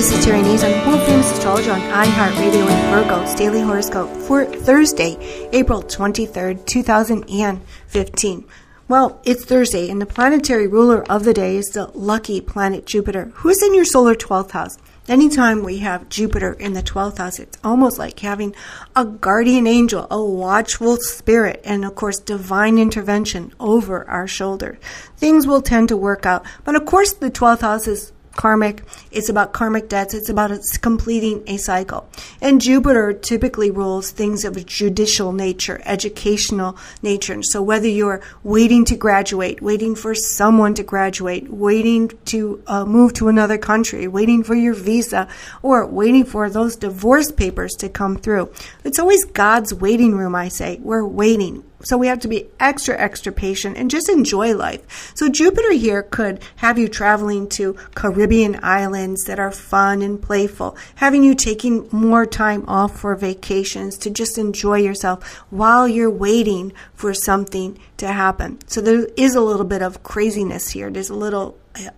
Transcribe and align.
This 0.00 0.12
is 0.12 0.24
Terry 0.24 0.40
Nazon, 0.40 0.86
world 0.86 1.02
famous 1.02 1.30
astrologer 1.30 1.72
on 1.72 1.80
iHeartRadio 1.82 2.66
and 2.66 2.90
Virgo's 2.90 3.34
daily 3.34 3.60
horoscope 3.60 4.08
for 4.22 4.46
Thursday, 4.46 5.18
April 5.52 5.82
23rd, 5.82 6.64
2015. 6.64 8.44
Well, 8.88 9.20
it's 9.24 9.44
Thursday, 9.44 9.90
and 9.90 10.00
the 10.00 10.06
planetary 10.06 10.66
ruler 10.66 11.04
of 11.12 11.24
the 11.24 11.34
day 11.34 11.56
is 11.56 11.66
the 11.66 11.90
lucky 11.92 12.40
planet 12.40 12.86
Jupiter, 12.86 13.30
who's 13.34 13.62
in 13.62 13.74
your 13.74 13.84
solar 13.84 14.14
12th 14.14 14.52
house. 14.52 14.78
Anytime 15.06 15.62
we 15.62 15.80
have 15.80 16.08
Jupiter 16.08 16.54
in 16.54 16.72
the 16.72 16.82
12th 16.82 17.18
house, 17.18 17.38
it's 17.38 17.58
almost 17.62 17.98
like 17.98 18.20
having 18.20 18.54
a 18.96 19.04
guardian 19.04 19.66
angel, 19.66 20.06
a 20.10 20.24
watchful 20.24 20.96
spirit, 20.96 21.60
and 21.62 21.84
of 21.84 21.94
course, 21.94 22.18
divine 22.18 22.78
intervention 22.78 23.52
over 23.60 24.08
our 24.08 24.26
shoulder. 24.26 24.78
Things 25.18 25.46
will 25.46 25.60
tend 25.60 25.90
to 25.90 25.96
work 25.98 26.24
out. 26.24 26.46
But 26.64 26.74
of 26.74 26.86
course, 26.86 27.12
the 27.12 27.30
12th 27.30 27.60
house 27.60 27.86
is 27.86 28.12
karmic. 28.36 28.82
It's 29.10 29.28
about 29.28 29.52
karmic 29.52 29.88
debts. 29.88 30.14
It's 30.14 30.28
about 30.28 30.50
it's 30.50 30.78
completing 30.78 31.42
a 31.46 31.56
cycle. 31.56 32.08
And 32.40 32.60
Jupiter 32.60 33.12
typically 33.12 33.70
rules 33.70 34.10
things 34.10 34.44
of 34.44 34.56
a 34.56 34.62
judicial 34.62 35.32
nature, 35.32 35.80
educational 35.84 36.76
nature. 37.02 37.32
And 37.32 37.44
so 37.44 37.62
whether 37.62 37.88
you're 37.88 38.22
waiting 38.42 38.84
to 38.86 38.96
graduate, 38.96 39.60
waiting 39.60 39.94
for 39.94 40.14
someone 40.14 40.74
to 40.74 40.82
graduate, 40.82 41.50
waiting 41.50 42.10
to 42.26 42.62
uh, 42.66 42.84
move 42.84 43.12
to 43.14 43.28
another 43.28 43.58
country, 43.58 44.06
waiting 44.06 44.42
for 44.42 44.54
your 44.54 44.74
visa, 44.74 45.28
or 45.62 45.86
waiting 45.86 46.24
for 46.24 46.48
those 46.48 46.76
divorce 46.76 47.30
papers 47.30 47.72
to 47.78 47.88
come 47.88 48.16
through, 48.16 48.52
it's 48.84 48.98
always 48.98 49.24
God's 49.24 49.74
waiting 49.74 50.14
room, 50.16 50.34
I 50.34 50.48
say. 50.48 50.78
We're 50.82 51.06
waiting. 51.06 51.64
So 51.82 51.96
we 51.96 52.08
have 52.08 52.20
to 52.20 52.28
be 52.28 52.46
extra, 52.58 52.98
extra 52.98 53.32
patient 53.32 53.76
and 53.76 53.90
just 53.90 54.08
enjoy 54.08 54.54
life. 54.54 55.12
So 55.14 55.28
Jupiter 55.28 55.72
here 55.72 56.02
could 56.02 56.42
have 56.56 56.78
you 56.78 56.88
traveling 56.88 57.48
to 57.50 57.74
Caribbean 57.94 58.60
islands 58.62 59.24
that 59.24 59.38
are 59.38 59.50
fun 59.50 60.02
and 60.02 60.20
playful, 60.20 60.76
having 60.96 61.24
you 61.24 61.34
taking 61.34 61.88
more 61.90 62.26
time 62.26 62.64
off 62.68 63.00
for 63.00 63.14
vacations 63.16 63.96
to 63.98 64.10
just 64.10 64.36
enjoy 64.36 64.78
yourself 64.78 65.24
while 65.50 65.88
you're 65.88 66.10
waiting 66.10 66.72
for 66.94 67.14
something 67.14 67.78
to 67.96 68.08
happen. 68.08 68.58
So 68.66 68.80
there 68.80 69.06
is 69.16 69.34
a 69.34 69.40
little 69.40 69.64
bit 69.64 69.82
of 69.82 70.02
craziness 70.02 70.70
here. 70.70 70.90
There's 70.90 71.10
a 71.10 71.14
little 71.14 71.56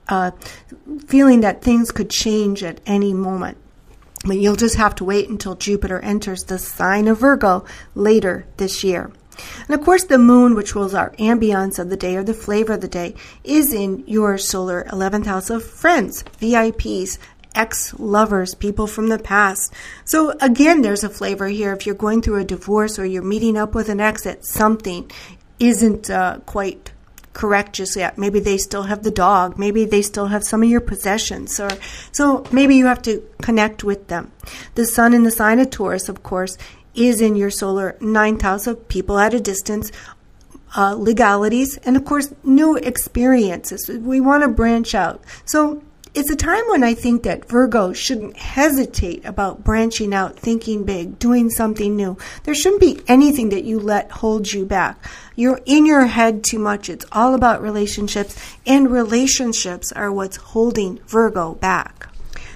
uh, 0.08 0.30
feeling 1.06 1.40
that 1.40 1.62
things 1.62 1.90
could 1.90 2.10
change 2.10 2.62
at 2.62 2.80
any 2.86 3.12
moment. 3.12 3.58
But 4.24 4.38
you'll 4.38 4.54
just 4.54 4.76
have 4.76 4.94
to 4.96 5.04
wait 5.04 5.28
until 5.28 5.56
Jupiter 5.56 5.98
enters 5.98 6.44
the 6.44 6.58
sign 6.58 7.08
of 7.08 7.18
Virgo 7.18 7.64
later 7.96 8.46
this 8.56 8.84
year. 8.84 9.10
And 9.66 9.78
of 9.78 9.84
course, 9.84 10.04
the 10.04 10.18
moon, 10.18 10.54
which 10.54 10.74
rules 10.74 10.94
our 10.94 11.10
ambience 11.12 11.78
of 11.78 11.90
the 11.90 11.96
day 11.96 12.16
or 12.16 12.24
the 12.24 12.34
flavor 12.34 12.74
of 12.74 12.80
the 12.80 12.88
day, 12.88 13.14
is 13.44 13.72
in 13.72 14.04
your 14.06 14.38
solar 14.38 14.84
11th 14.84 15.26
house 15.26 15.50
of 15.50 15.64
friends, 15.64 16.22
VIPs, 16.40 17.18
ex 17.54 17.94
lovers, 17.98 18.54
people 18.54 18.86
from 18.86 19.08
the 19.08 19.18
past. 19.18 19.72
So, 20.04 20.34
again, 20.40 20.82
there's 20.82 21.04
a 21.04 21.08
flavor 21.08 21.48
here. 21.48 21.72
If 21.72 21.86
you're 21.86 21.94
going 21.94 22.22
through 22.22 22.40
a 22.40 22.44
divorce 22.44 22.98
or 22.98 23.04
you're 23.04 23.22
meeting 23.22 23.56
up 23.56 23.74
with 23.74 23.88
an 23.88 24.00
ex 24.00 24.24
that 24.24 24.44
something 24.44 25.10
isn't 25.58 26.10
uh, 26.10 26.40
quite 26.46 26.92
correct 27.32 27.74
just 27.74 27.96
yet. 27.96 28.18
Maybe 28.18 28.40
they 28.40 28.58
still 28.58 28.84
have 28.84 29.02
the 29.02 29.10
dog. 29.10 29.58
Maybe 29.58 29.84
they 29.84 30.02
still 30.02 30.26
have 30.26 30.44
some 30.44 30.62
of 30.62 30.68
your 30.68 30.80
possessions. 30.80 31.58
Or 31.58 31.70
so 32.10 32.44
maybe 32.52 32.76
you 32.76 32.86
have 32.86 33.02
to 33.02 33.22
connect 33.40 33.84
with 33.84 34.08
them. 34.08 34.32
The 34.74 34.84
sun 34.84 35.14
in 35.14 35.22
the 35.22 35.30
sign 35.30 35.58
of 35.58 35.70
Taurus, 35.70 36.08
of 36.08 36.22
course, 36.22 36.58
is 36.94 37.20
in 37.20 37.36
your 37.36 37.50
solar 37.50 37.96
ninth 38.00 38.42
house 38.42 38.66
of 38.66 38.88
people 38.88 39.18
at 39.18 39.34
a 39.34 39.40
distance, 39.40 39.90
uh, 40.76 40.94
legalities, 40.94 41.78
and 41.84 41.96
of 41.96 42.04
course, 42.04 42.32
new 42.42 42.76
experiences. 42.76 43.88
We 43.88 44.20
want 44.20 44.42
to 44.42 44.48
branch 44.48 44.94
out. 44.94 45.22
So 45.44 45.82
it's 46.14 46.30
a 46.30 46.36
time 46.36 46.64
when 46.68 46.84
I 46.84 46.92
think 46.92 47.22
that 47.22 47.48
Virgo 47.48 47.94
shouldn't 47.94 48.36
hesitate 48.36 49.24
about 49.24 49.64
branching 49.64 50.12
out, 50.12 50.38
thinking 50.38 50.84
big, 50.84 51.18
doing 51.18 51.48
something 51.48 51.96
new. 51.96 52.18
There 52.44 52.54
shouldn't 52.54 52.82
be 52.82 53.00
anything 53.08 53.48
that 53.48 53.64
you 53.64 53.80
let 53.80 54.10
hold 54.10 54.52
you 54.52 54.66
back. 54.66 55.02
You're 55.36 55.60
in 55.64 55.86
your 55.86 56.04
head 56.04 56.44
too 56.44 56.58
much. 56.58 56.90
It's 56.90 57.06
all 57.12 57.34
about 57.34 57.62
relationships, 57.62 58.38
and 58.66 58.92
relationships 58.92 59.90
are 59.92 60.12
what's 60.12 60.36
holding 60.36 60.98
Virgo 61.06 61.54
back. 61.54 62.08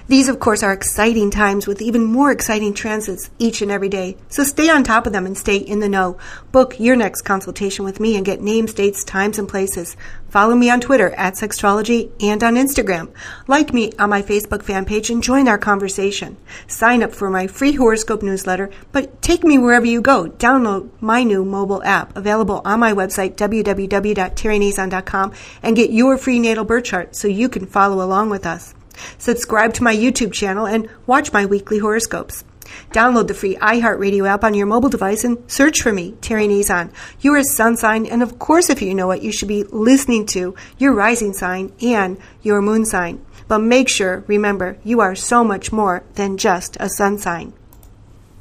These, 0.07 0.29
of 0.29 0.39
course, 0.39 0.63
are 0.63 0.71
exciting 0.71 1.31
times 1.31 1.67
with 1.67 1.81
even 1.81 2.05
more 2.05 2.31
exciting 2.31 2.73
transits 2.73 3.29
each 3.39 3.61
and 3.61 3.69
every 3.69 3.89
day. 3.89 4.17
So 4.29 4.43
stay 4.43 4.69
on 4.69 4.83
top 4.83 5.05
of 5.05 5.13
them 5.13 5.25
and 5.25 5.37
stay 5.37 5.57
in 5.57 5.81
the 5.81 5.89
know. 5.89 6.17
Book 6.51 6.79
your 6.79 6.95
next 6.95 7.23
consultation 7.23 7.83
with 7.83 7.99
me 7.99 8.15
and 8.15 8.25
get 8.25 8.41
names, 8.41 8.73
dates, 8.73 9.03
times, 9.03 9.37
and 9.37 9.49
places. 9.49 9.97
Follow 10.29 10.55
me 10.55 10.69
on 10.69 10.81
Twitter 10.81 11.11
at 11.11 11.35
Sexstrology 11.35 12.11
and 12.21 12.43
on 12.43 12.55
Instagram. 12.55 13.09
Like 13.47 13.73
me 13.73 13.91
on 13.97 14.09
my 14.09 14.21
Facebook 14.21 14.63
fan 14.63 14.85
page 14.85 15.09
and 15.09 15.23
join 15.23 15.47
our 15.47 15.57
conversation. 15.57 16.37
Sign 16.67 17.01
up 17.01 17.13
for 17.13 17.29
my 17.29 17.47
free 17.47 17.73
horoscope 17.73 18.21
newsletter, 18.21 18.69
but 18.91 19.21
take 19.21 19.43
me 19.43 19.57
wherever 19.57 19.85
you 19.85 20.01
go. 20.01 20.29
Download 20.29 20.89
my 21.01 21.23
new 21.23 21.45
mobile 21.45 21.81
app 21.83 22.15
available 22.15 22.61
on 22.65 22.79
my 22.79 22.93
website, 22.93 23.35
www.terrynazon.com, 23.35 25.33
and 25.63 25.75
get 25.75 25.91
your 25.91 26.17
free 26.17 26.39
natal 26.39 26.65
birth 26.65 26.83
chart 26.83 27.15
so 27.15 27.27
you 27.27 27.49
can 27.49 27.65
follow 27.65 28.03
along 28.03 28.29
with 28.29 28.45
us. 28.45 28.73
Subscribe 29.17 29.73
to 29.75 29.83
my 29.83 29.95
YouTube 29.95 30.33
channel 30.33 30.65
and 30.65 30.89
watch 31.05 31.33
my 31.33 31.45
weekly 31.45 31.79
horoscopes. 31.79 32.43
Download 32.91 33.27
the 33.27 33.33
free 33.33 33.55
iHeartRadio 33.55 34.27
app 34.27 34.43
on 34.43 34.53
your 34.53 34.67
mobile 34.67 34.89
device 34.89 35.23
and 35.23 35.39
search 35.49 35.81
for 35.81 35.93
me, 35.93 36.15
Terry 36.21 36.47
Nazon. 36.47 36.91
You're 37.21 37.37
a 37.37 37.43
sun 37.43 37.77
sign, 37.77 38.05
and 38.05 38.21
of 38.21 38.39
course, 38.39 38.69
if 38.69 38.81
you 38.81 38.93
know 38.93 39.07
what 39.07 39.21
you 39.21 39.31
should 39.31 39.47
be 39.47 39.63
listening 39.63 40.25
to, 40.27 40.55
your 40.77 40.93
rising 40.93 41.33
sign 41.33 41.71
and 41.81 42.17
your 42.41 42.61
moon 42.61 42.85
sign. 42.85 43.25
But 43.47 43.59
make 43.59 43.87
sure, 43.87 44.23
remember, 44.27 44.77
you 44.83 44.99
are 44.99 45.15
so 45.15 45.43
much 45.43 45.71
more 45.71 46.03
than 46.15 46.37
just 46.37 46.75
a 46.79 46.89
sun 46.89 47.17
sign. 47.17 47.53